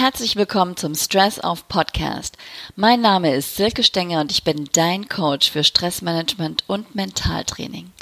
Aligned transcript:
Herzlich 0.00 0.34
willkommen 0.34 0.78
zum 0.78 0.94
Stress 0.94 1.44
Off 1.44 1.68
Podcast. 1.68 2.38
Mein 2.74 3.02
Name 3.02 3.34
ist 3.34 3.56
Silke 3.56 3.82
Stenger 3.82 4.22
und 4.22 4.32
ich 4.32 4.44
bin 4.44 4.66
dein 4.72 5.10
Coach 5.10 5.50
für 5.50 5.62
Stressmanagement 5.62 6.64
und 6.68 6.94
Mentaltraining. 6.94 7.92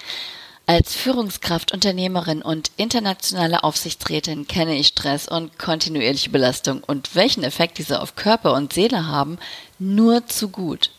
Als 0.66 0.94
Führungskraft, 0.94 1.72
Unternehmerin 1.72 2.40
und 2.40 2.70
internationale 2.76 3.64
Aufsichtsrätin 3.64 4.46
kenne 4.46 4.76
ich 4.76 4.86
Stress 4.86 5.26
und 5.26 5.58
kontinuierliche 5.58 6.30
Belastung 6.30 6.84
und 6.84 7.16
welchen 7.16 7.42
Effekt 7.42 7.78
diese 7.78 8.00
auf 8.00 8.14
Körper 8.14 8.54
und 8.54 8.72
Seele 8.72 9.08
haben, 9.08 9.36
nur 9.80 10.24
zu 10.28 10.50
gut. 10.50 10.92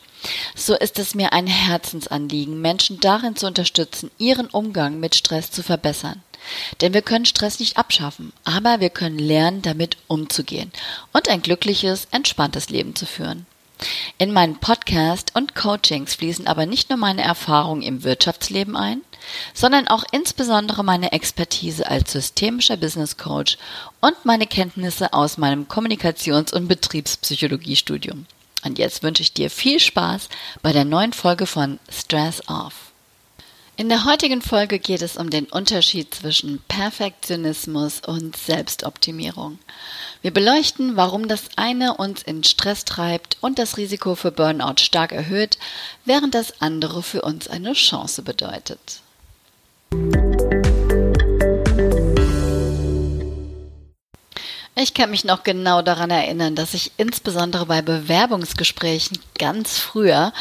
So 0.53 0.75
ist 0.75 0.99
es 0.99 1.15
mir 1.15 1.31
ein 1.31 1.47
Herzensanliegen, 1.47 2.59
Menschen 2.59 2.99
darin 2.99 3.37
zu 3.37 3.47
unterstützen, 3.47 4.11
ihren 4.17 4.47
Umgang 4.47 4.99
mit 4.99 5.15
Stress 5.15 5.49
zu 5.49 5.63
verbessern. 5.63 6.21
Denn 6.81 6.93
wir 6.93 7.01
können 7.01 7.25
Stress 7.25 7.59
nicht 7.59 7.77
abschaffen, 7.77 8.33
aber 8.43 8.79
wir 8.79 8.89
können 8.89 9.19
lernen, 9.19 9.61
damit 9.61 9.97
umzugehen 10.07 10.71
und 11.13 11.29
ein 11.29 11.41
glückliches, 11.41 12.07
entspanntes 12.11 12.69
Leben 12.69 12.95
zu 12.95 13.05
führen. 13.05 13.45
In 14.17 14.33
meinen 14.33 14.57
Podcast 14.57 15.31
und 15.35 15.55
Coachings 15.55 16.15
fließen 16.15 16.47
aber 16.47 16.65
nicht 16.65 16.89
nur 16.89 16.97
meine 16.97 17.23
Erfahrungen 17.23 17.81
im 17.81 18.03
Wirtschaftsleben 18.03 18.75
ein, 18.75 19.01
sondern 19.53 19.87
auch 19.87 20.03
insbesondere 20.11 20.83
meine 20.83 21.11
Expertise 21.13 21.89
als 21.89 22.11
systemischer 22.11 22.77
Business 22.77 23.17
Coach 23.17 23.57
und 24.01 24.25
meine 24.25 24.47
Kenntnisse 24.47 25.13
aus 25.13 25.37
meinem 25.37 25.67
Kommunikations- 25.67 26.53
und 26.53 26.67
Betriebspsychologiestudium. 26.67 28.25
Und 28.65 28.77
jetzt 28.77 29.03
wünsche 29.03 29.23
ich 29.23 29.33
dir 29.33 29.49
viel 29.49 29.79
Spaß 29.79 30.27
bei 30.61 30.73
der 30.73 30.83
neuen 30.83 31.13
Folge 31.13 31.45
von 31.45 31.79
Stress 31.89 32.47
Off. 32.49 32.88
In 33.79 33.87
der 33.87 34.03
heutigen 34.03 34.41
Folge 34.41 34.77
geht 34.77 35.01
es 35.01 35.15
um 35.15 35.29
den 35.29 35.45
Unterschied 35.45 36.13
zwischen 36.13 36.61
Perfektionismus 36.67 38.01
und 38.05 38.35
Selbstoptimierung. 38.35 39.57
Wir 40.21 40.31
beleuchten, 40.31 40.97
warum 40.97 41.29
das 41.29 41.43
eine 41.55 41.93
uns 41.93 42.21
in 42.21 42.43
Stress 42.43 42.83
treibt 42.83 43.37
und 43.39 43.57
das 43.57 43.77
Risiko 43.77 44.15
für 44.15 44.33
Burnout 44.33 44.81
stark 44.81 45.13
erhöht, 45.13 45.57
während 46.03 46.35
das 46.35 46.61
andere 46.61 47.01
für 47.01 47.21
uns 47.21 47.47
eine 47.47 47.71
Chance 47.71 48.21
bedeutet. 48.21 48.99
Ich 54.75 54.93
kann 54.93 55.09
mich 55.11 55.25
noch 55.25 55.43
genau 55.43 55.81
daran 55.81 56.09
erinnern, 56.09 56.55
dass 56.55 56.73
ich 56.73 56.91
insbesondere 56.95 57.65
bei 57.65 57.81
Bewerbungsgesprächen 57.81 59.19
ganz 59.37 59.77
früher 59.77 60.31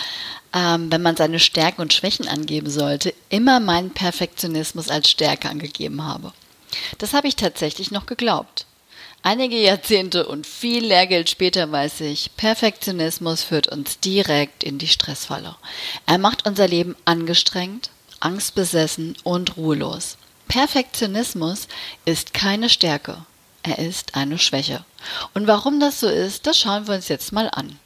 ähm, 0.55 0.91
wenn 0.91 1.03
man 1.03 1.17
seine 1.17 1.39
Stärken 1.39 1.83
und 1.83 1.93
Schwächen 1.93 2.29
angeben 2.29 2.71
sollte, 2.71 3.15
immer 3.29 3.61
meinen 3.61 3.91
Perfektionismus 3.91 4.89
als 4.89 5.11
Stärke 5.11 5.49
angegeben 5.49 6.05
habe. 6.05 6.33
Das 6.99 7.15
habe 7.15 7.29
ich 7.29 7.37
tatsächlich 7.37 7.91
noch 7.91 8.07
geglaubt. 8.07 8.67
Einige 9.23 9.61
Jahrzehnte 9.61 10.27
und 10.27 10.47
viel 10.47 10.87
Lehrgeld 10.87 11.29
später 11.29 11.71
weiß 11.71 12.03
ich, 12.03 12.31
Perfektionismus 12.37 13.43
führt 13.43 13.69
uns 13.69 13.99
direkt 13.99 14.63
in 14.63 14.79
die 14.79 14.87
Stressfalle. 14.87 15.57
Er 16.07 16.19
macht 16.19 16.47
unser 16.47 16.69
Leben 16.69 16.95
angestrengt, 17.05 17.91
angstbesessen 18.21 19.17
und 19.25 19.57
ruhelos. 19.57 20.17
Perfektionismus 20.47 21.69
ist 22.05 22.33
keine 22.33 22.69
Stärke, 22.69 23.25
er 23.63 23.79
ist 23.81 24.15
eine 24.15 24.39
Schwäche. 24.39 24.85
Und 25.35 25.47
warum 25.47 25.81
das 25.81 26.01
so 26.01 26.09
ist, 26.09 26.47
das 26.47 26.59
schauen 26.59 26.87
wir 26.87 26.95
uns 26.95 27.09
jetzt 27.09 27.33
mal 27.33 27.51
an. 27.51 27.79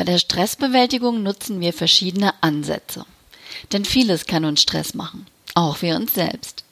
Bei 0.00 0.04
der 0.04 0.16
Stressbewältigung 0.16 1.22
nutzen 1.22 1.60
wir 1.60 1.74
verschiedene 1.74 2.32
Ansätze. 2.40 3.04
Denn 3.70 3.84
vieles 3.84 4.24
kann 4.24 4.46
uns 4.46 4.62
Stress 4.62 4.94
machen, 4.94 5.26
auch 5.54 5.82
wir 5.82 5.94
uns 5.94 6.14
selbst. 6.14 6.64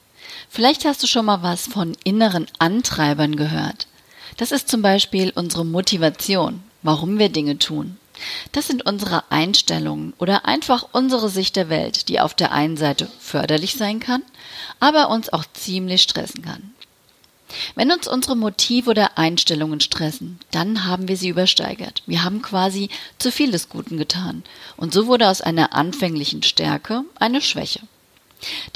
Vielleicht 0.48 0.86
hast 0.86 1.02
du 1.02 1.06
schon 1.06 1.26
mal 1.26 1.42
was 1.42 1.66
von 1.66 1.94
inneren 2.04 2.46
Antreibern 2.58 3.36
gehört. 3.36 3.86
Das 4.38 4.50
ist 4.50 4.70
zum 4.70 4.80
Beispiel 4.80 5.30
unsere 5.34 5.66
Motivation, 5.66 6.62
warum 6.82 7.18
wir 7.18 7.28
Dinge 7.28 7.58
tun. 7.58 7.98
Das 8.52 8.66
sind 8.66 8.86
unsere 8.86 9.30
Einstellungen 9.30 10.14
oder 10.16 10.46
einfach 10.46 10.88
unsere 10.92 11.28
Sicht 11.28 11.54
der 11.56 11.68
Welt, 11.68 12.08
die 12.08 12.20
auf 12.20 12.32
der 12.32 12.52
einen 12.52 12.78
Seite 12.78 13.10
förderlich 13.20 13.74
sein 13.74 14.00
kann, 14.00 14.22
aber 14.80 15.10
uns 15.10 15.30
auch 15.30 15.44
ziemlich 15.52 16.00
stressen 16.00 16.40
kann. 16.40 16.72
Wenn 17.74 17.90
uns 17.90 18.06
unsere 18.06 18.36
Motive 18.36 18.90
oder 18.90 19.18
Einstellungen 19.18 19.80
stressen, 19.80 20.38
dann 20.50 20.84
haben 20.84 21.08
wir 21.08 21.16
sie 21.16 21.28
übersteigert. 21.28 22.02
Wir 22.06 22.24
haben 22.24 22.42
quasi 22.42 22.90
zu 23.18 23.32
viel 23.32 23.50
des 23.50 23.68
Guten 23.68 23.96
getan. 23.96 24.44
Und 24.76 24.92
so 24.92 25.06
wurde 25.06 25.28
aus 25.28 25.40
einer 25.40 25.74
anfänglichen 25.74 26.42
Stärke 26.42 27.04
eine 27.18 27.40
Schwäche. 27.40 27.80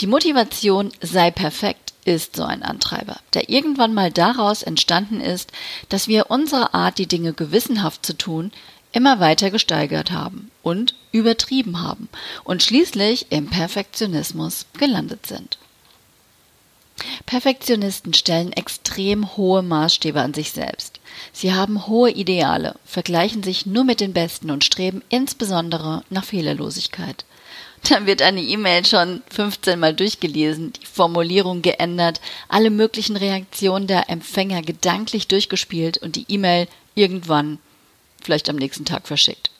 Die 0.00 0.06
Motivation 0.06 0.90
sei 1.00 1.30
perfekt 1.30 1.92
ist 2.04 2.34
so 2.34 2.42
ein 2.42 2.62
Antreiber, 2.62 3.18
der 3.34 3.48
irgendwann 3.48 3.94
mal 3.94 4.10
daraus 4.10 4.62
entstanden 4.62 5.20
ist, 5.20 5.52
dass 5.88 6.08
wir 6.08 6.30
unsere 6.30 6.74
Art, 6.74 6.98
die 6.98 7.06
Dinge 7.06 7.32
gewissenhaft 7.32 8.04
zu 8.04 8.16
tun, 8.16 8.50
immer 8.90 9.20
weiter 9.20 9.50
gesteigert 9.50 10.10
haben 10.10 10.50
und 10.62 10.94
übertrieben 11.12 11.80
haben 11.80 12.08
und 12.44 12.62
schließlich 12.62 13.26
im 13.30 13.48
Perfektionismus 13.48 14.66
gelandet 14.78 15.26
sind. 15.26 15.58
Perfektionisten 17.26 18.14
stellen 18.14 18.52
extrem 18.52 19.36
hohe 19.36 19.62
Maßstäbe 19.62 20.20
an 20.20 20.34
sich 20.34 20.52
selbst. 20.52 21.00
Sie 21.32 21.52
haben 21.52 21.86
hohe 21.86 22.10
Ideale, 22.10 22.76
vergleichen 22.84 23.42
sich 23.42 23.66
nur 23.66 23.84
mit 23.84 24.00
den 24.00 24.12
Besten 24.12 24.50
und 24.50 24.64
streben 24.64 25.02
insbesondere 25.08 26.04
nach 26.10 26.24
Fehlerlosigkeit. 26.24 27.24
Dann 27.88 28.06
wird 28.06 28.22
eine 28.22 28.42
E-Mail 28.42 28.84
schon 28.86 29.22
15 29.30 29.78
Mal 29.78 29.94
durchgelesen, 29.94 30.72
die 30.72 30.86
Formulierung 30.86 31.62
geändert, 31.62 32.20
alle 32.48 32.70
möglichen 32.70 33.16
Reaktionen 33.16 33.88
der 33.88 34.08
Empfänger 34.08 34.62
gedanklich 34.62 35.26
durchgespielt 35.26 35.98
und 35.98 36.14
die 36.14 36.26
E-Mail 36.28 36.68
irgendwann, 36.94 37.58
vielleicht 38.22 38.48
am 38.48 38.56
nächsten 38.56 38.84
Tag 38.84 39.08
verschickt. 39.08 39.50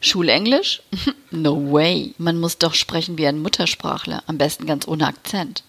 Schulenglisch? 0.00 0.82
No 1.32 1.72
way. 1.72 2.12
Man 2.18 2.40
muss 2.40 2.58
doch 2.58 2.74
sprechen 2.74 3.16
wie 3.16 3.26
ein 3.28 3.40
Muttersprachler, 3.40 4.24
am 4.26 4.36
besten 4.36 4.66
ganz 4.66 4.88
ohne 4.88 5.06
Akzent. 5.06 5.62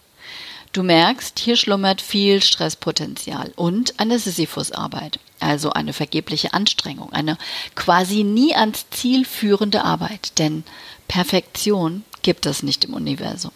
Du 0.73 0.83
merkst, 0.83 1.37
hier 1.37 1.57
schlummert 1.57 2.01
viel 2.01 2.41
Stresspotenzial 2.41 3.51
und 3.57 3.99
eine 3.99 4.19
Sisyphusarbeit, 4.19 5.19
also 5.41 5.71
eine 5.71 5.91
vergebliche 5.91 6.53
Anstrengung, 6.53 7.11
eine 7.11 7.37
quasi 7.75 8.23
nie 8.23 8.55
ans 8.55 8.89
Ziel 8.89 9.25
führende 9.25 9.83
Arbeit, 9.83 10.39
denn 10.39 10.63
Perfektion 11.09 12.05
gibt 12.21 12.45
es 12.45 12.63
nicht 12.63 12.85
im 12.85 12.93
Universum. 12.93 13.51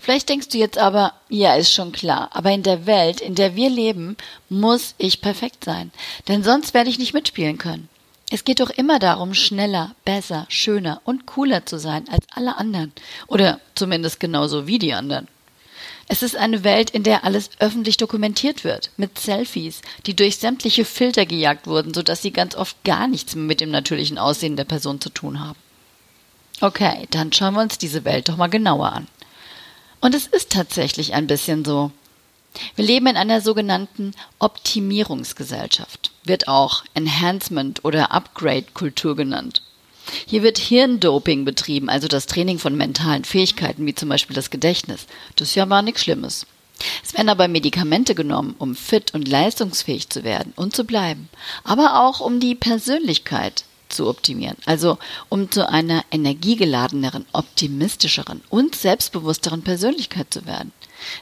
Vielleicht 0.00 0.28
denkst 0.28 0.48
du 0.48 0.58
jetzt 0.58 0.78
aber, 0.78 1.12
ja, 1.28 1.54
ist 1.54 1.72
schon 1.72 1.92
klar, 1.92 2.30
aber 2.32 2.50
in 2.50 2.64
der 2.64 2.86
Welt, 2.86 3.20
in 3.20 3.36
der 3.36 3.54
wir 3.54 3.70
leben, 3.70 4.16
muss 4.48 4.96
ich 4.98 5.20
perfekt 5.20 5.64
sein, 5.64 5.92
denn 6.26 6.42
sonst 6.42 6.74
werde 6.74 6.90
ich 6.90 6.98
nicht 6.98 7.14
mitspielen 7.14 7.58
können. 7.58 7.88
Es 8.32 8.42
geht 8.42 8.58
doch 8.58 8.70
immer 8.70 8.98
darum, 8.98 9.32
schneller, 9.32 9.94
besser, 10.04 10.46
schöner 10.48 11.00
und 11.04 11.26
cooler 11.26 11.66
zu 11.66 11.78
sein 11.78 12.08
als 12.08 12.26
alle 12.32 12.56
anderen 12.56 12.92
oder 13.28 13.60
zumindest 13.76 14.18
genauso 14.18 14.66
wie 14.66 14.80
die 14.80 14.92
anderen. 14.92 15.28
Es 16.08 16.22
ist 16.22 16.36
eine 16.36 16.62
Welt, 16.62 16.90
in 16.90 17.02
der 17.02 17.24
alles 17.24 17.50
öffentlich 17.58 17.96
dokumentiert 17.96 18.62
wird, 18.62 18.90
mit 18.96 19.18
Selfies, 19.18 19.82
die 20.06 20.14
durch 20.14 20.36
sämtliche 20.36 20.84
Filter 20.84 21.26
gejagt 21.26 21.66
wurden, 21.66 21.92
sodass 21.94 22.22
sie 22.22 22.30
ganz 22.30 22.54
oft 22.54 22.82
gar 22.84 23.08
nichts 23.08 23.34
mehr 23.34 23.44
mit 23.44 23.60
dem 23.60 23.70
natürlichen 23.70 24.18
Aussehen 24.18 24.56
der 24.56 24.64
Person 24.64 25.00
zu 25.00 25.10
tun 25.10 25.40
haben. 25.40 25.58
Okay, 26.60 27.06
dann 27.10 27.32
schauen 27.32 27.54
wir 27.54 27.62
uns 27.62 27.78
diese 27.78 28.04
Welt 28.04 28.28
doch 28.28 28.36
mal 28.36 28.46
genauer 28.46 28.92
an. 28.92 29.08
Und 30.00 30.14
es 30.14 30.26
ist 30.26 30.52
tatsächlich 30.52 31.12
ein 31.14 31.26
bisschen 31.26 31.64
so. 31.64 31.90
Wir 32.76 32.84
leben 32.84 33.08
in 33.08 33.16
einer 33.16 33.40
sogenannten 33.40 34.14
Optimierungsgesellschaft, 34.38 36.12
wird 36.24 36.48
auch 36.48 36.84
Enhancement 36.94 37.84
oder 37.84 38.12
Upgrade-Kultur 38.12 39.16
genannt. 39.16 39.62
Hier 40.26 40.42
wird 40.42 40.58
Hirndoping 40.58 41.44
betrieben, 41.44 41.88
also 41.88 42.08
das 42.08 42.26
Training 42.26 42.58
von 42.58 42.76
mentalen 42.76 43.24
Fähigkeiten, 43.24 43.86
wie 43.86 43.94
zum 43.94 44.08
Beispiel 44.08 44.34
das 44.34 44.50
Gedächtnis. 44.50 45.06
Das 45.36 45.48
ist 45.48 45.54
ja 45.54 45.68
war 45.68 45.82
nichts 45.82 46.02
Schlimmes. 46.02 46.46
Es 47.02 47.14
werden 47.14 47.28
aber 47.28 47.48
Medikamente 47.48 48.14
genommen, 48.14 48.54
um 48.58 48.74
fit 48.74 49.14
und 49.14 49.28
leistungsfähig 49.28 50.10
zu 50.10 50.24
werden 50.24 50.52
und 50.56 50.76
zu 50.76 50.84
bleiben, 50.84 51.28
aber 51.64 52.02
auch 52.06 52.20
um 52.20 52.38
die 52.38 52.54
Persönlichkeit 52.54 53.64
zu 53.88 54.08
optimieren, 54.08 54.56
also 54.66 54.98
um 55.28 55.50
zu 55.50 55.68
einer 55.68 56.04
energiegeladeneren, 56.10 57.24
optimistischeren 57.32 58.42
und 58.50 58.74
selbstbewussteren 58.74 59.62
Persönlichkeit 59.62 60.26
zu 60.30 60.44
werden. 60.44 60.72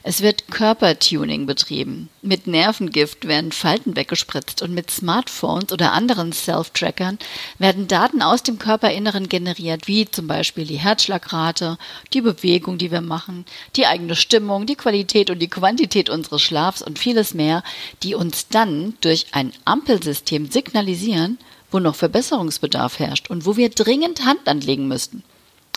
Es 0.03 0.21
wird 0.21 0.47
Körpertuning 0.49 1.45
betrieben. 1.45 2.09
Mit 2.21 2.47
Nervengift 2.47 3.27
werden 3.27 3.51
Falten 3.51 3.95
weggespritzt 3.95 4.61
und 4.61 4.73
mit 4.73 4.89
Smartphones 4.89 5.71
oder 5.71 5.93
anderen 5.93 6.33
Self-Trackern 6.33 7.19
werden 7.59 7.87
Daten 7.87 8.21
aus 8.21 8.43
dem 8.43 8.57
Körperinneren 8.57 9.29
generiert, 9.29 9.87
wie 9.87 10.09
zum 10.09 10.27
Beispiel 10.27 10.65
die 10.65 10.79
Herzschlagrate, 10.79 11.77
die 12.13 12.21
Bewegung, 12.21 12.77
die 12.77 12.91
wir 12.91 13.01
machen, 13.01 13.45
die 13.75 13.85
eigene 13.85 14.15
Stimmung, 14.15 14.65
die 14.65 14.75
Qualität 14.75 15.29
und 15.29 15.39
die 15.39 15.49
Quantität 15.49 16.09
unseres 16.09 16.41
Schlafs 16.41 16.81
und 16.81 16.97
vieles 16.97 17.33
mehr, 17.33 17.63
die 18.03 18.15
uns 18.15 18.47
dann 18.47 18.95
durch 19.01 19.27
ein 19.31 19.53
Ampelsystem 19.65 20.49
signalisieren, 20.49 21.37
wo 21.71 21.79
noch 21.79 21.95
Verbesserungsbedarf 21.95 22.99
herrscht 22.99 23.29
und 23.29 23.45
wo 23.45 23.55
wir 23.57 23.69
dringend 23.69 24.25
Hand 24.25 24.47
anlegen 24.47 24.87
müssten. 24.87 25.23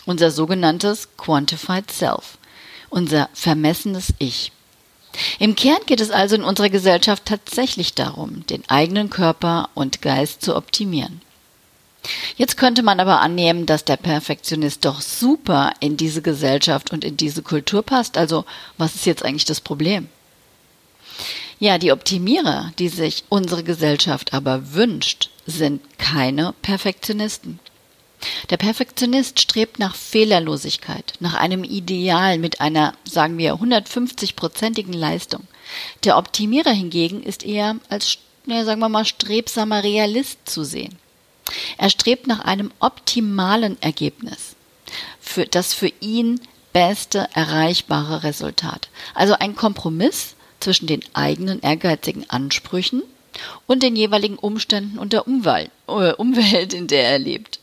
Unser 0.05 0.31
sogenanntes 0.31 1.09
Quantified 1.17 1.91
Self. 1.91 2.38
Unser 2.89 3.29
vermessenes 3.33 4.13
Ich. 4.19 4.51
Im 5.39 5.55
Kern 5.55 5.79
geht 5.85 6.01
es 6.01 6.11
also 6.11 6.35
in 6.35 6.43
unserer 6.43 6.69
Gesellschaft 6.69 7.25
tatsächlich 7.25 7.93
darum, 7.93 8.45
den 8.47 8.67
eigenen 8.69 9.09
Körper 9.09 9.69
und 9.73 10.01
Geist 10.01 10.41
zu 10.41 10.55
optimieren. 10.55 11.21
Jetzt 12.37 12.57
könnte 12.57 12.83
man 12.83 12.99
aber 12.99 13.19
annehmen, 13.19 13.65
dass 13.65 13.83
der 13.83 13.97
Perfektionist 13.97 14.85
doch 14.85 15.01
super 15.01 15.73
in 15.79 15.97
diese 15.97 16.21
Gesellschaft 16.21 16.91
und 16.91 17.03
in 17.03 17.17
diese 17.17 17.41
Kultur 17.41 17.83
passt. 17.83 18.17
Also 18.17 18.45
was 18.77 18.95
ist 18.95 19.05
jetzt 19.05 19.25
eigentlich 19.25 19.45
das 19.45 19.61
Problem? 19.61 20.07
Ja, 21.59 21.77
die 21.77 21.91
Optimierer, 21.91 22.71
die 22.79 22.87
sich 22.87 23.25
unsere 23.27 23.63
Gesellschaft 23.63 24.33
aber 24.33 24.73
wünscht, 24.73 25.29
sind 25.45 25.81
keine 25.97 26.53
Perfektionisten. 26.61 27.59
Der 28.49 28.57
Perfektionist 28.57 29.39
strebt 29.39 29.79
nach 29.79 29.95
Fehlerlosigkeit, 29.95 31.13
nach 31.19 31.35
einem 31.35 31.63
Ideal 31.63 32.37
mit 32.37 32.59
einer, 32.59 32.93
sagen 33.05 33.37
wir, 33.37 33.55
150-prozentigen 33.55 34.93
Leistung. 34.93 35.47
Der 36.03 36.17
Optimierer 36.17 36.71
hingegen 36.71 37.23
ist 37.23 37.43
eher 37.43 37.77
als, 37.89 38.17
ja, 38.45 38.65
sagen 38.65 38.81
wir 38.81 38.89
mal, 38.89 39.05
strebsamer 39.05 39.83
Realist 39.83 40.39
zu 40.45 40.63
sehen. 40.63 40.97
Er 41.77 41.89
strebt 41.89 42.27
nach 42.27 42.41
einem 42.41 42.71
optimalen 42.79 43.81
Ergebnis, 43.81 44.55
für 45.19 45.45
das 45.45 45.73
für 45.73 45.91
ihn 45.99 46.41
beste 46.73 47.27
erreichbare 47.33 48.23
Resultat. 48.23 48.89
Also 49.15 49.33
ein 49.33 49.55
Kompromiss 49.55 50.35
zwischen 50.59 50.87
den 50.87 51.01
eigenen 51.13 51.61
ehrgeizigen 51.61 52.29
Ansprüchen 52.29 53.01
und 53.65 53.83
den 53.83 53.95
jeweiligen 53.95 54.37
Umständen 54.37 54.99
und 54.99 55.13
der 55.13 55.25
äh, 55.27 56.13
Umwelt, 56.13 56.73
in 56.73 56.87
der 56.87 57.09
er 57.09 57.19
lebt. 57.19 57.59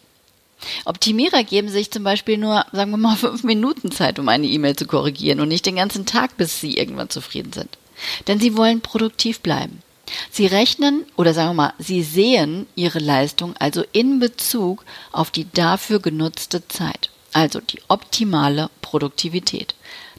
Optimierer 0.84 1.44
geben 1.44 1.68
sich 1.68 1.90
zum 1.90 2.04
Beispiel 2.04 2.38
nur, 2.38 2.64
sagen 2.72 2.90
wir 2.90 2.96
mal, 2.96 3.16
fünf 3.16 3.44
Minuten 3.44 3.90
Zeit, 3.92 4.18
um 4.18 4.28
eine 4.28 4.46
E-Mail 4.46 4.76
zu 4.76 4.86
korrigieren 4.86 5.40
und 5.40 5.48
nicht 5.48 5.66
den 5.66 5.76
ganzen 5.76 6.06
Tag, 6.06 6.36
bis 6.36 6.60
sie 6.60 6.76
irgendwann 6.76 7.10
zufrieden 7.10 7.52
sind. 7.52 7.78
Denn 8.26 8.40
sie 8.40 8.56
wollen 8.56 8.80
produktiv 8.80 9.40
bleiben. 9.40 9.82
Sie 10.30 10.46
rechnen 10.46 11.04
oder 11.16 11.34
sagen 11.34 11.50
wir 11.50 11.54
mal, 11.54 11.72
sie 11.78 12.02
sehen 12.02 12.66
ihre 12.76 13.00
Leistung 13.00 13.54
also 13.58 13.82
in 13.92 14.20
Bezug 14.20 14.84
auf 15.12 15.30
die 15.30 15.50
dafür 15.52 15.98
genutzte 15.98 16.66
Zeit, 16.68 17.10
also 17.32 17.60
die 17.60 17.80
optimale 17.88 18.70
Produktivität. 18.82 19.74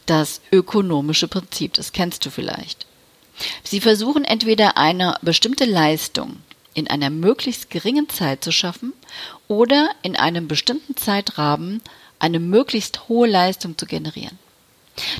Das 0.05 0.41
ökonomische 0.51 1.27
Prinzip, 1.27 1.73
das 1.73 1.93
kennst 1.93 2.25
du 2.25 2.29
vielleicht. 2.29 2.85
Sie 3.63 3.81
versuchen 3.81 4.23
entweder 4.23 4.77
eine 4.77 5.15
bestimmte 5.21 5.65
Leistung 5.65 6.37
in 6.77 6.87
einer 6.87 7.09
möglichst 7.09 7.71
geringen 7.71 8.07
Zeit 8.07 8.43
zu 8.43 8.51
schaffen 8.51 8.93
oder 9.47 9.89
in 10.03 10.15
einem 10.15 10.47
bestimmten 10.47 10.95
Zeitrahmen 10.95 11.81
eine 12.19 12.39
möglichst 12.39 13.09
hohe 13.09 13.27
Leistung 13.27 13.79
zu 13.79 13.87
generieren. 13.87 14.37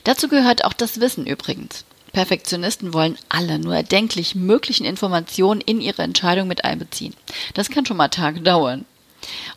Dazu 0.03 0.27
gehört 0.27 0.63
auch 0.65 0.73
das 0.73 0.99
Wissen 0.99 1.25
übrigens. 1.25 1.83
Perfektionisten 2.13 2.93
wollen 2.93 3.17
alle 3.27 3.57
nur 3.57 3.75
erdenklich 3.75 4.35
möglichen 4.35 4.85
Informationen 4.85 5.59
in 5.61 5.81
ihre 5.81 6.03
Entscheidung 6.03 6.47
mit 6.47 6.63
einbeziehen. 6.63 7.15
Das 7.55 7.71
kann 7.71 7.87
schon 7.87 7.97
mal 7.97 8.09
Tage 8.09 8.41
dauern. 8.41 8.85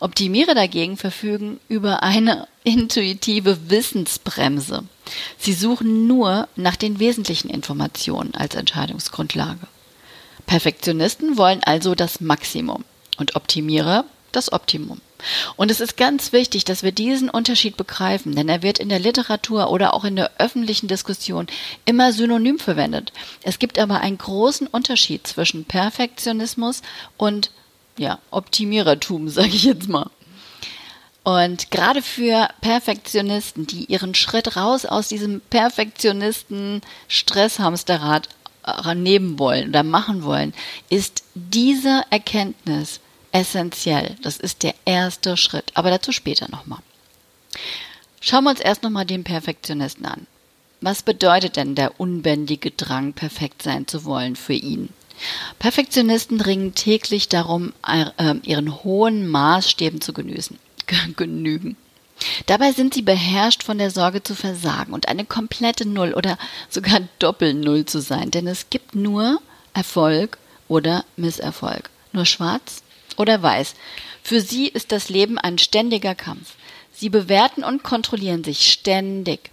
Optimierer 0.01 0.55
dagegen 0.55 0.97
verfügen 0.97 1.61
über 1.69 2.03
eine 2.03 2.49
intuitive 2.65 3.69
Wissensbremse. 3.69 4.85
Sie 5.39 5.53
suchen 5.53 6.07
nur 6.07 6.49
nach 6.57 6.77
den 6.77 6.99
wesentlichen 6.99 7.51
Informationen 7.51 8.35
als 8.35 8.55
Entscheidungsgrundlage. 8.55 9.67
Perfektionisten 10.51 11.39
wollen 11.39 11.63
also 11.63 11.95
das 11.95 12.21
Maximum 12.21 12.85
und 13.19 13.37
Optimierer 13.37 14.05
das 14.33 14.53
Optimum. 14.53 15.01
Und 15.55 15.71
es 15.71 15.79
ist 15.79 15.97
ganz 15.97 16.33
wichtig, 16.33 16.65
dass 16.65 16.83
wir 16.83 16.91
diesen 16.91 17.31
Unterschied 17.31 17.77
begreifen, 17.77 18.35
denn 18.35 18.49
er 18.49 18.61
wird 18.61 18.81
in 18.81 18.89
der 18.89 18.99
Literatur 18.99 19.71
oder 19.71 19.95
auch 19.95 20.05
in 20.05 20.17
der 20.17 20.33
öffentlichen 20.41 20.89
Diskussion 20.89 21.47
immer 21.85 22.13
synonym 22.13 22.59
verwendet. 22.59 23.13
Es 23.45 23.61
gibt 23.61 23.79
aber 23.79 24.01
einen 24.01 24.19
großen 24.19 24.67
Unterschied 24.67 25.25
zwischen 25.25 25.67
Perfektionismus 25.67 26.83
und 27.17 27.53
ja, 27.97 28.19
Optimierertum, 28.33 29.29
sage 29.29 29.51
ich 29.51 29.63
jetzt 29.63 29.89
mal. 29.89 30.11
Und 31.23 31.71
gerade 31.71 32.03
für 32.03 32.49
Perfektionisten, 32.61 33.69
die 33.69 33.85
ihren 33.85 34.17
Schritt 34.17 34.57
raus 34.57 34.85
aus 34.85 35.07
diesem 35.07 35.43
Perfektionisten 35.43 36.81
Stresshamsterrad 37.07 38.29
nehmen 38.95 39.39
wollen 39.39 39.69
oder 39.69 39.83
machen 39.83 40.23
wollen, 40.23 40.55
ist 40.89 41.23
diese 41.35 42.03
Erkenntnis 42.11 43.01
essentiell. 43.33 44.17
Das 44.23 44.37
ist 44.37 44.63
der 44.63 44.75
erste 44.85 45.37
Schritt, 45.37 45.73
aber 45.75 45.91
dazu 45.91 46.13
später 46.13 46.49
nochmal. 46.51 46.81
Schauen 48.21 48.45
wir 48.45 48.51
uns 48.51 48.61
erst 48.61 48.83
nochmal 48.83 49.07
den 49.07 49.25
Perfektionisten 49.25 50.07
an. 50.07 50.27
Was 50.81 51.03
bedeutet 51.03 51.57
denn 51.57 51.75
der 51.75 52.01
unbändige 52.01 52.71
Drang, 52.71 53.13
perfekt 53.13 53.63
sein 53.63 53.87
zu 53.87 54.05
wollen 54.05 54.37
für 54.37 54.55
ihn? 54.55 54.91
Perfektionisten 55.59 56.41
ringen 56.41 56.75
täglich 56.75 57.29
darum, 57.29 57.75
äh, 57.87 58.35
ihren 58.43 58.83
hohen 58.83 59.29
Maßstäben 59.29 60.01
zu 60.01 60.13
genüßen, 60.13 60.59
genügen. 61.17 61.77
Dabei 62.47 62.73
sind 62.73 62.95
sie 62.95 63.03
beherrscht 63.03 63.63
von 63.63 63.79
der 63.79 63.91
Sorge 63.91 64.23
zu 64.23 64.35
versagen 64.35 64.93
und 64.93 65.09
eine 65.09 65.25
komplette 65.25 65.89
Null 65.89 66.13
oder 66.13 66.39
sogar 66.69 67.01
Doppel-Null 67.19 67.87
zu 67.87 68.01
sein, 68.01 68.31
denn 68.31 68.47
es 68.47 68.71
gibt 68.71 68.95
nur 68.95 69.41
Erfolg 69.73 70.39
oder 70.69 71.05
Misserfolg, 71.17 71.91
nur 72.13 72.27
schwarz 72.27 72.83
oder 73.17 73.43
weiß. 73.43 73.75
Für 74.23 74.41
sie 74.41 74.69
ist 74.69 74.93
das 74.93 75.09
Leben 75.09 75.39
ein 75.39 75.59
ständiger 75.59 76.15
Kampf. 76.15 76.55
Sie 76.93 77.09
bewerten 77.09 77.65
und 77.65 77.83
kontrollieren 77.83 78.45
sich 78.45 78.71
ständig. 78.71 79.51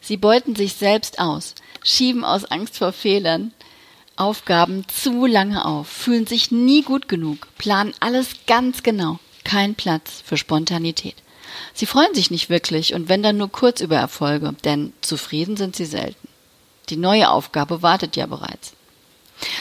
Sie 0.00 0.16
beuten 0.16 0.56
sich 0.56 0.74
selbst 0.74 1.18
aus, 1.18 1.54
schieben 1.84 2.24
aus 2.24 2.44
Angst 2.44 2.78
vor 2.78 2.92
Fehlern 2.92 3.52
Aufgaben 4.18 4.84
zu 4.88 5.26
lange 5.26 5.64
auf, 5.64 5.86
fühlen 5.86 6.26
sich 6.26 6.50
nie 6.50 6.82
gut 6.82 7.08
genug, 7.08 7.46
planen 7.56 7.94
alles 8.00 8.30
ganz 8.48 8.82
genau. 8.82 9.20
Kein 9.44 9.76
Platz 9.76 10.22
für 10.24 10.36
Spontanität. 10.36 11.14
Sie 11.74 11.86
freuen 11.86 12.14
sich 12.14 12.30
nicht 12.30 12.50
wirklich 12.50 12.94
und 12.94 13.08
wenn 13.08 13.22
dann 13.22 13.36
nur 13.36 13.50
kurz 13.50 13.80
über 13.80 13.96
Erfolge, 13.96 14.54
denn 14.64 14.92
zufrieden 15.00 15.56
sind 15.56 15.76
sie 15.76 15.86
selten. 15.86 16.28
Die 16.88 16.96
neue 16.96 17.30
Aufgabe 17.30 17.82
wartet 17.82 18.16
ja 18.16 18.26
bereits. 18.26 18.72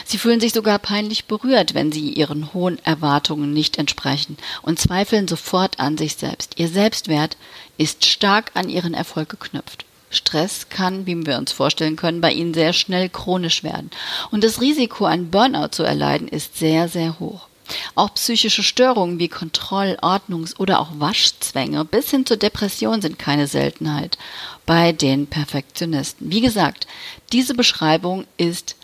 Sie 0.06 0.18
fühlen 0.18 0.40
sich 0.40 0.54
sogar 0.54 0.80
peinlich 0.80 1.26
berührt, 1.26 1.74
wenn 1.74 1.92
sie 1.92 2.10
ihren 2.10 2.54
hohen 2.54 2.84
Erwartungen 2.84 3.54
nicht 3.54 3.78
entsprechen 3.78 4.38
und 4.62 4.80
zweifeln 4.80 5.28
sofort 5.28 5.80
an 5.80 5.98
sich 5.98 6.16
selbst. 6.16 6.54
Ihr 6.58 6.68
Selbstwert 6.68 7.38
ist 7.78 8.06
stark 8.06 8.52
an 8.56 8.70
ihren 8.70 8.94
Erfolg 8.94 9.30
geknüpft. 9.30 9.86
Stress 10.10 10.70
kann, 10.70 11.06
wie 11.06 11.26
wir 11.26 11.38
uns 11.38 11.52
vorstellen 11.52 11.98
können, 11.98 12.22
bei 12.22 12.32
ihnen 12.32 12.54
sehr 12.54 12.74
schnell 12.74 13.10
chronisch 13.10 13.64
werden. 13.64 13.92
Und 14.32 14.44
das 14.44 14.62
Risiko, 14.62 15.06
ein 15.06 15.30
Burnout 15.30 15.70
zu 15.72 15.84
erleiden, 15.84 16.28
ist 16.28 16.58
sehr, 16.58 16.88
sehr 16.88 17.20
hoch. 17.20 17.48
Auch 17.96 18.14
psychische 18.14 18.64
Störungen 18.64 19.20
wie 19.20 19.28
Kontroll-, 19.28 19.98
Ordnungs- 20.02 20.58
oder 20.58 20.80
auch 20.80 20.92
Waschzwänge 20.98 21.86
bis 21.86 22.10
hin 22.12 22.26
zur 22.26 22.38
Depression 22.38 23.02
sind 23.02 23.20
keine 23.20 23.48
Seltenheit 23.48 24.18
bei 24.66 24.92
den 24.92 25.28
Perfektionisten. 25.28 26.32
Wie 26.32 26.42
gesagt, 26.42 26.88
diese 27.32 27.54
Beschreibung 27.54 28.26
ist, 28.38 28.76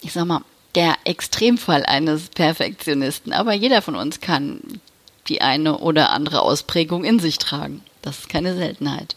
ich 0.00 0.12
sag 0.12 0.26
mal, 0.26 0.42
der 0.74 0.96
Extremfall 1.04 1.84
eines 1.84 2.28
Perfektionisten, 2.28 3.32
aber 3.32 3.52
jeder 3.52 3.82
von 3.82 3.94
uns 3.94 4.20
kann 4.20 4.80
die 5.28 5.40
eine 5.40 5.78
oder 5.78 6.10
andere 6.10 6.42
Ausprägung 6.42 7.04
in 7.04 7.18
sich 7.18 7.38
tragen. 7.38 7.82
Das 8.00 8.20
ist 8.20 8.28
keine 8.28 8.56
Seltenheit. 8.56 9.16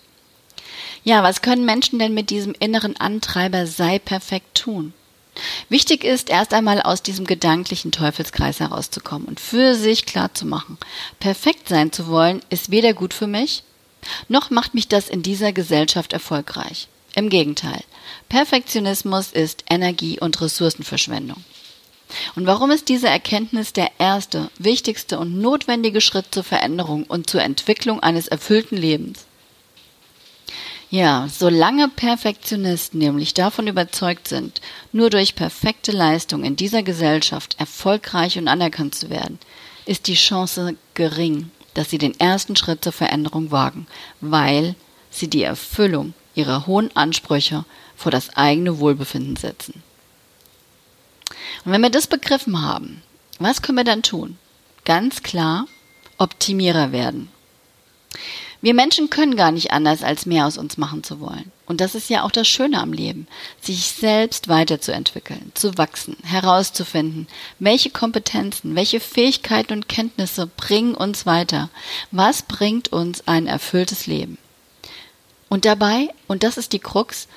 Ja, 1.03 1.23
was 1.23 1.41
können 1.41 1.65
Menschen 1.65 1.99
denn 1.99 2.13
mit 2.13 2.29
diesem 2.29 2.55
inneren 2.59 2.97
Antreiber 2.97 3.67
sei 3.67 3.99
perfekt 3.99 4.55
tun? 4.55 4.93
Wichtig 5.69 6.03
ist, 6.03 6.29
erst 6.29 6.53
einmal 6.53 6.81
aus 6.81 7.01
diesem 7.01 7.25
gedanklichen 7.25 7.91
Teufelskreis 7.91 8.59
herauszukommen 8.59 9.27
und 9.27 9.39
für 9.39 9.75
sich 9.75 10.05
klarzumachen, 10.05 10.77
perfekt 11.19 11.69
sein 11.69 11.91
zu 11.91 12.07
wollen, 12.07 12.41
ist 12.49 12.71
weder 12.71 12.93
gut 12.93 13.13
für 13.13 13.27
mich, 13.27 13.63
noch 14.27 14.49
macht 14.49 14.73
mich 14.73 14.87
das 14.87 15.09
in 15.09 15.23
dieser 15.23 15.51
Gesellschaft 15.51 16.13
erfolgreich. 16.13 16.87
Im 17.15 17.29
Gegenteil, 17.29 17.81
Perfektionismus 18.29 19.31
ist 19.31 19.63
Energie- 19.69 20.19
und 20.19 20.39
Ressourcenverschwendung. 20.41 21.43
Und 22.35 22.45
warum 22.45 22.71
ist 22.71 22.89
diese 22.89 23.07
Erkenntnis 23.07 23.73
der 23.73 23.89
erste, 23.97 24.49
wichtigste 24.59 25.17
und 25.17 25.39
notwendige 25.39 26.01
Schritt 26.01 26.27
zur 26.31 26.43
Veränderung 26.43 27.03
und 27.03 27.29
zur 27.29 27.41
Entwicklung 27.41 28.01
eines 28.01 28.27
erfüllten 28.27 28.77
Lebens? 28.77 29.25
Ja, 30.95 31.27
solange 31.27 31.89
Perfektionisten 31.89 32.99
nämlich 32.99 33.33
davon 33.33 33.67
überzeugt 33.67 34.29
sind, 34.29 34.61
nur 34.93 35.09
durch 35.09 35.35
perfekte 35.35 35.91
Leistung 35.91 36.45
in 36.45 36.55
dieser 36.55 36.83
Gesellschaft 36.83 37.59
erfolgreich 37.59 38.37
und 38.37 38.47
anerkannt 38.47 38.95
zu 38.95 39.09
werden, 39.09 39.37
ist 39.85 40.07
die 40.07 40.13
Chance 40.13 40.77
gering, 40.93 41.51
dass 41.73 41.89
sie 41.89 41.97
den 41.97 42.17
ersten 42.17 42.55
Schritt 42.55 42.81
zur 42.81 42.93
Veränderung 42.93 43.51
wagen, 43.51 43.87
weil 44.21 44.75
sie 45.11 45.27
die 45.27 45.43
Erfüllung 45.43 46.13
ihrer 46.33 46.65
hohen 46.65 46.95
Ansprüche 46.95 47.65
vor 47.97 48.13
das 48.13 48.29
eigene 48.37 48.79
Wohlbefinden 48.79 49.35
setzen. 49.35 49.83
Und 51.65 51.73
wenn 51.73 51.81
wir 51.81 51.89
das 51.89 52.07
begriffen 52.07 52.61
haben, 52.61 53.01
was 53.37 53.61
können 53.61 53.79
wir 53.79 53.83
dann 53.83 54.01
tun? 54.01 54.37
Ganz 54.85 55.23
klar, 55.23 55.67
Optimierer 56.17 56.93
werden. 56.93 57.27
Wir 58.61 58.73
Menschen 58.73 59.09
können 59.09 59.35
gar 59.35 59.51
nicht 59.51 59.71
anders, 59.71 60.01
als 60.01 60.25
mehr 60.25 60.45
aus 60.45 60.57
uns 60.57 60.77
machen 60.77 61.03
zu 61.03 61.19
wollen. 61.19 61.51
Und 61.65 61.81
das 61.81 61.95
ist 61.95 62.09
ja 62.09 62.23
auch 62.23 62.31
das 62.31 62.47
Schöne 62.47 62.79
am 62.79 62.93
Leben, 62.93 63.27
sich 63.61 63.87
selbst 63.87 64.47
weiterzuentwickeln, 64.47 65.51
zu 65.55 65.77
wachsen, 65.77 66.15
herauszufinden, 66.23 67.27
welche 67.59 67.89
Kompetenzen, 67.89 68.75
welche 68.75 68.99
Fähigkeiten 68.99 69.73
und 69.73 69.89
Kenntnisse 69.89 70.47
bringen 70.47 70.95
uns 70.95 71.25
weiter, 71.25 71.69
was 72.11 72.43
bringt 72.43 72.91
uns 72.91 73.27
ein 73.27 73.47
erfülltes 73.47 74.07
Leben. 74.07 74.37
Und 75.49 75.65
dabei, 75.65 76.09
und 76.27 76.43
das 76.43 76.57
ist 76.57 76.73
die 76.73 76.79
Krux, 76.79 77.27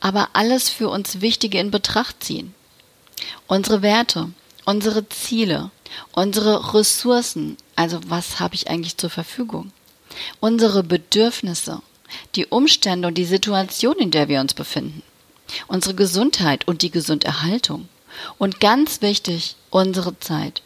aber 0.00 0.30
alles 0.32 0.68
für 0.68 0.88
uns 0.88 1.20
Wichtige 1.20 1.58
in 1.58 1.70
Betracht 1.70 2.22
ziehen. 2.22 2.54
Unsere 3.46 3.82
Werte, 3.82 4.30
unsere 4.64 5.08
Ziele, 5.08 5.70
unsere 6.12 6.74
Ressourcen, 6.74 7.56
also 7.74 8.00
was 8.06 8.38
habe 8.38 8.54
ich 8.54 8.68
eigentlich 8.68 8.96
zur 8.96 9.10
Verfügung, 9.10 9.72
unsere 10.40 10.82
Bedürfnisse, 10.82 11.82
die 12.34 12.46
Umstände 12.46 13.08
und 13.08 13.18
die 13.18 13.24
Situation, 13.24 13.96
in 13.96 14.10
der 14.10 14.28
wir 14.28 14.40
uns 14.40 14.54
befinden, 14.54 15.02
unsere 15.66 15.94
Gesundheit 15.94 16.66
und 16.66 16.82
die 16.82 16.90
Gesunderhaltung 16.90 17.88
und 18.38 18.60
ganz 18.60 19.02
wichtig, 19.02 19.56
unsere 19.70 20.18
Zeit, 20.18 20.62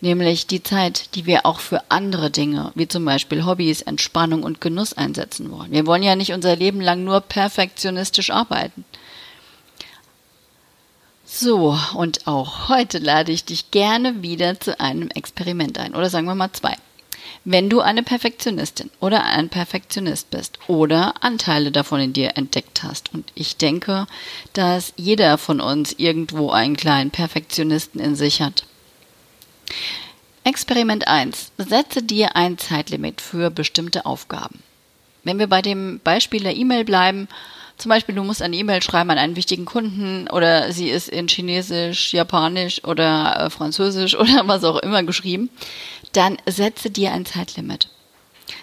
nämlich 0.00 0.46
die 0.46 0.62
Zeit, 0.62 1.14
die 1.14 1.26
wir 1.26 1.46
auch 1.46 1.60
für 1.60 1.82
andere 1.90 2.30
Dinge, 2.30 2.72
wie 2.74 2.88
zum 2.88 3.04
Beispiel 3.04 3.44
Hobbys, 3.44 3.82
Entspannung 3.82 4.42
und 4.42 4.60
Genuss 4.60 4.92
einsetzen 4.92 5.50
wollen. 5.50 5.72
Wir 5.72 5.86
wollen 5.86 6.02
ja 6.02 6.16
nicht 6.16 6.32
unser 6.32 6.56
Leben 6.56 6.80
lang 6.80 7.04
nur 7.04 7.20
perfektionistisch 7.20 8.30
arbeiten. 8.30 8.84
So, 11.32 11.78
und 11.94 12.26
auch 12.26 12.68
heute 12.68 12.98
lade 12.98 13.30
ich 13.30 13.44
dich 13.44 13.70
gerne 13.70 14.20
wieder 14.20 14.58
zu 14.58 14.80
einem 14.80 15.10
Experiment 15.10 15.78
ein. 15.78 15.94
Oder 15.94 16.10
sagen 16.10 16.26
wir 16.26 16.34
mal 16.34 16.52
zwei. 16.52 16.76
Wenn 17.44 17.70
du 17.70 17.80
eine 17.80 18.02
Perfektionistin 18.02 18.90
oder 19.00 19.24
ein 19.24 19.48
Perfektionist 19.48 20.30
bist 20.30 20.58
oder 20.66 21.14
Anteile 21.22 21.72
davon 21.72 22.00
in 22.00 22.12
dir 22.12 22.36
entdeckt 22.36 22.82
hast, 22.82 23.14
und 23.14 23.32
ich 23.34 23.56
denke, 23.56 24.06
dass 24.52 24.92
jeder 24.96 25.38
von 25.38 25.60
uns 25.60 25.94
irgendwo 25.96 26.50
einen 26.50 26.76
kleinen 26.76 27.10
Perfektionisten 27.10 28.00
in 28.00 28.14
sich 28.14 28.42
hat. 28.42 28.64
Experiment 30.44 31.08
1. 31.08 31.52
Setze 31.56 32.02
dir 32.02 32.36
ein 32.36 32.58
Zeitlimit 32.58 33.22
für 33.22 33.50
bestimmte 33.50 34.04
Aufgaben. 34.04 34.62
Wenn 35.24 35.38
wir 35.38 35.46
bei 35.46 35.62
dem 35.62 36.00
Beispiel 36.02 36.42
der 36.42 36.56
E-Mail 36.56 36.84
bleiben, 36.84 37.28
zum 37.80 37.88
Beispiel, 37.88 38.14
du 38.14 38.22
musst 38.22 38.42
eine 38.42 38.56
E-Mail 38.56 38.82
schreiben 38.82 39.10
an 39.10 39.18
einen 39.18 39.36
wichtigen 39.36 39.64
Kunden 39.64 40.28
oder 40.28 40.72
sie 40.72 40.90
ist 40.90 41.08
in 41.08 41.28
Chinesisch, 41.28 42.12
Japanisch 42.12 42.84
oder 42.84 43.46
äh, 43.46 43.50
Französisch 43.50 44.14
oder 44.18 44.46
was 44.46 44.64
auch 44.64 44.78
immer 44.78 45.02
geschrieben, 45.02 45.50
dann 46.12 46.36
setze 46.46 46.90
dir 46.90 47.12
ein 47.12 47.26
Zeitlimit. 47.26 47.88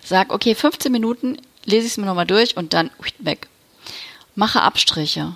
Sag, 0.04 0.32
okay, 0.32 0.54
15 0.54 0.92
Minuten 0.92 1.38
lese 1.66 1.86
ich 1.86 1.94
es 1.94 1.98
mir 1.98 2.06
nochmal 2.06 2.28
durch 2.28 2.58
und 2.58 2.74
dann 2.74 2.92
weg. 3.20 3.48
Mache 4.36 4.62
Abstriche 4.62 5.36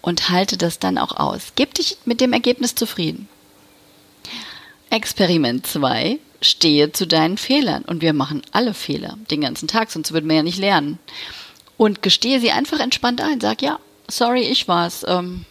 und 0.00 0.30
halte 0.30 0.56
das 0.56 0.78
dann 0.78 0.98
auch 0.98 1.16
aus. 1.16 1.52
Gib 1.54 1.74
dich 1.74 1.98
mit 2.04 2.20
dem 2.20 2.32
Ergebnis 2.32 2.74
zufrieden. 2.74 3.28
Experiment 4.90 5.66
2. 5.66 6.18
Stehe 6.40 6.90
zu 6.92 7.06
deinen 7.06 7.38
Fehlern. 7.38 7.84
Und 7.84 8.02
wir 8.02 8.12
machen 8.12 8.42
alle 8.50 8.74
Fehler 8.74 9.16
den 9.30 9.42
ganzen 9.42 9.68
Tag, 9.68 9.92
sonst 9.92 10.12
würden 10.12 10.28
wir 10.28 10.36
ja 10.36 10.42
nicht 10.42 10.58
lernen 10.58 10.98
und 11.82 12.00
gestehe 12.00 12.38
sie 12.38 12.52
einfach 12.52 12.78
entspannt 12.78 13.20
ein. 13.20 13.40
Sag, 13.40 13.60
ja, 13.60 13.80
sorry, 14.06 14.42
ich 14.42 14.68
war's. 14.68 15.04
Ähm, 15.08 15.46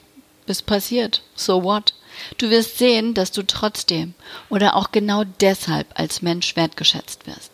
ist 0.45 0.65
passiert. 0.65 1.23
So 1.35 1.65
what? 1.65 1.93
Du 2.37 2.49
wirst 2.49 2.77
sehen, 2.77 3.13
dass 3.13 3.33
du 3.33 3.45
trotzdem 3.45 4.13
oder 4.49 4.77
auch 4.77 4.93
genau 4.93 5.25
deshalb 5.41 5.87
als 5.99 6.21
Mensch 6.21 6.55
wertgeschätzt 6.55 7.27
wirst. 7.27 7.51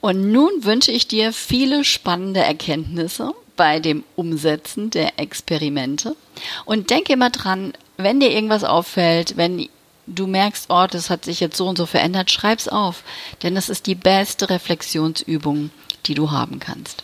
Und 0.00 0.30
nun 0.30 0.62
wünsche 0.62 0.92
ich 0.92 1.08
dir 1.08 1.32
viele 1.32 1.82
spannende 1.82 2.38
Erkenntnisse 2.38 3.32
bei 3.56 3.80
dem 3.80 4.04
Umsetzen 4.14 4.90
der 4.90 5.18
Experimente. 5.18 6.14
Und 6.64 6.90
denke 6.90 7.14
immer 7.14 7.30
dran, 7.30 7.72
wenn 7.96 8.20
dir 8.20 8.30
irgendwas 8.30 8.62
auffällt, 8.62 9.36
wenn 9.36 9.68
du 10.06 10.28
merkst, 10.28 10.66
oh, 10.68 10.86
das 10.88 11.10
hat 11.10 11.24
sich 11.24 11.40
jetzt 11.40 11.56
so 11.56 11.66
und 11.66 11.78
so 11.78 11.86
verändert, 11.86 12.30
schreib's 12.30 12.68
auf. 12.68 13.02
Denn 13.42 13.56
das 13.56 13.68
ist 13.68 13.88
die 13.88 13.96
beste 13.96 14.50
Reflexionsübung, 14.50 15.70
die 16.06 16.14
du 16.14 16.30
haben 16.30 16.60
kannst. 16.60 17.02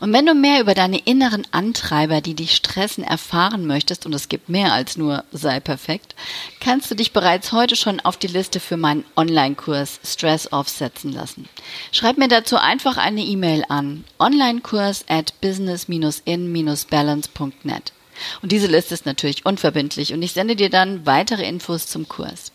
Und 0.00 0.12
wenn 0.12 0.26
du 0.26 0.34
mehr 0.34 0.60
über 0.60 0.74
deine 0.74 0.98
inneren 0.98 1.46
Antreiber, 1.50 2.20
die 2.20 2.34
dich 2.34 2.56
stressen, 2.56 3.04
erfahren 3.04 3.66
möchtest, 3.66 4.04
und 4.06 4.14
es 4.14 4.28
gibt 4.28 4.48
mehr 4.48 4.72
als 4.72 4.96
nur 4.96 5.24
sei 5.32 5.58
perfekt, 5.60 6.14
kannst 6.60 6.90
du 6.90 6.94
dich 6.94 7.12
bereits 7.12 7.52
heute 7.52 7.76
schon 7.76 8.00
auf 8.00 8.16
die 8.16 8.26
Liste 8.26 8.58
für 8.60 8.76
meinen 8.76 9.04
Online-Kurs 9.16 10.00
Stress 10.04 10.52
Off 10.52 10.68
setzen 10.68 11.12
lassen. 11.12 11.48
Schreib 11.92 12.18
mir 12.18 12.28
dazu 12.28 12.56
einfach 12.56 12.96
eine 12.96 13.22
E-Mail 13.22 13.64
an 13.68 14.04
onlinekurs 14.18 15.04
at 15.08 15.40
business-in-balance.net. 15.40 17.92
Und 18.42 18.52
diese 18.52 18.66
Liste 18.66 18.92
ist 18.94 19.06
natürlich 19.06 19.46
unverbindlich 19.46 20.12
und 20.12 20.20
ich 20.22 20.32
sende 20.32 20.56
dir 20.56 20.70
dann 20.70 21.06
weitere 21.06 21.48
Infos 21.48 21.86
zum 21.86 22.08
Kurs. 22.08 22.50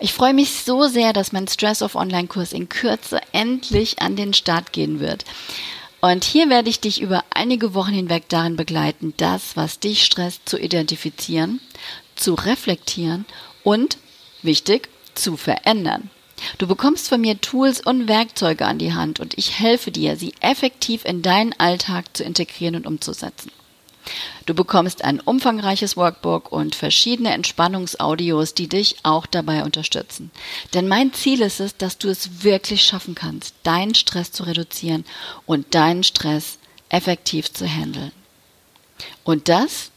Ich 0.00 0.12
freue 0.12 0.34
mich 0.34 0.52
so 0.52 0.86
sehr, 0.86 1.12
dass 1.12 1.32
mein 1.32 1.48
Stress 1.48 1.82
Off 1.82 1.94
Online-Kurs 1.94 2.52
in 2.52 2.68
Kürze 2.68 3.20
endlich 3.32 4.00
an 4.00 4.16
den 4.16 4.34
Start 4.34 4.72
gehen 4.72 5.00
wird. 5.00 5.24
Und 6.04 6.24
hier 6.24 6.50
werde 6.50 6.68
ich 6.68 6.80
dich 6.80 7.00
über 7.00 7.24
einige 7.30 7.74
Wochen 7.74 7.92
hinweg 7.92 8.24
darin 8.28 8.56
begleiten, 8.56 9.14
das, 9.18 9.56
was 9.56 9.78
dich 9.78 10.04
stresst, 10.04 10.48
zu 10.48 10.58
identifizieren, 10.58 11.60
zu 12.16 12.34
reflektieren 12.34 13.24
und, 13.62 13.98
wichtig, 14.42 14.88
zu 15.14 15.36
verändern. 15.36 16.10
Du 16.58 16.66
bekommst 16.66 17.08
von 17.08 17.20
mir 17.20 17.40
Tools 17.40 17.80
und 17.80 18.08
Werkzeuge 18.08 18.66
an 18.66 18.78
die 18.78 18.94
Hand 18.94 19.20
und 19.20 19.38
ich 19.38 19.60
helfe 19.60 19.92
dir, 19.92 20.16
sie 20.16 20.34
effektiv 20.40 21.04
in 21.04 21.22
deinen 21.22 21.52
Alltag 21.52 22.16
zu 22.16 22.24
integrieren 22.24 22.74
und 22.74 22.88
umzusetzen. 22.88 23.52
Du 24.46 24.54
bekommst 24.54 25.04
ein 25.04 25.20
umfangreiches 25.20 25.96
Workbook 25.96 26.50
und 26.50 26.74
verschiedene 26.74 27.32
Entspannungsaudios, 27.32 28.54
die 28.54 28.68
dich 28.68 28.96
auch 29.04 29.26
dabei 29.26 29.64
unterstützen. 29.64 30.30
Denn 30.74 30.88
mein 30.88 31.12
Ziel 31.12 31.42
ist 31.42 31.60
es, 31.60 31.76
dass 31.76 31.98
du 31.98 32.08
es 32.08 32.42
wirklich 32.42 32.84
schaffen 32.84 33.14
kannst, 33.14 33.54
deinen 33.62 33.94
Stress 33.94 34.32
zu 34.32 34.42
reduzieren 34.42 35.04
und 35.46 35.74
deinen 35.74 36.02
Stress 36.02 36.58
effektiv 36.88 37.52
zu 37.52 37.66
handeln. 37.66 38.12
Und 39.24 39.48
das 39.48 39.90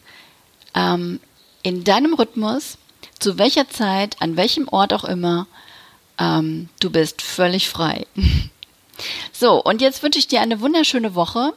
ähm, 0.75 1.19
in 1.63 1.83
deinem 1.83 2.13
Rhythmus, 2.13 2.77
zu 3.19 3.37
welcher 3.37 3.69
Zeit, 3.69 4.21
an 4.21 4.37
welchem 4.37 4.67
Ort 4.67 4.93
auch 4.93 5.03
immer, 5.03 5.47
ähm, 6.19 6.69
du 6.79 6.89
bist 6.91 7.21
völlig 7.21 7.69
frei. 7.69 8.05
So, 9.33 9.61
und 9.61 9.81
jetzt 9.81 10.03
wünsche 10.03 10.19
ich 10.19 10.29
dir 10.29 10.39
eine 10.39 10.61
wunderschöne 10.61 11.15
Woche. 11.15 11.53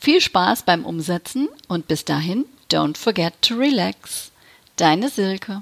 Viel 0.00 0.20
Spaß 0.20 0.62
beim 0.62 0.84
Umsetzen 0.86 1.48
und 1.66 1.88
bis 1.88 2.04
dahin, 2.04 2.44
don't 2.70 2.96
forget 2.96 3.34
to 3.42 3.56
relax. 3.56 4.30
Deine 4.76 5.10
Silke. 5.10 5.60